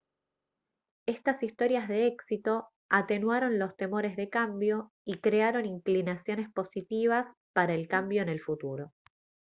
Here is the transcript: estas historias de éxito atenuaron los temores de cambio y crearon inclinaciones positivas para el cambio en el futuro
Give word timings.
estas 1.05 1.43
historias 1.43 1.87
de 1.87 2.07
éxito 2.07 2.65
atenuaron 2.89 3.59
los 3.59 3.77
temores 3.77 4.15
de 4.17 4.29
cambio 4.31 4.91
y 5.05 5.19
crearon 5.19 5.67
inclinaciones 5.67 6.49
positivas 6.51 7.27
para 7.53 7.75
el 7.75 7.87
cambio 7.87 8.23
en 8.23 8.29
el 8.29 8.41
futuro 8.41 8.91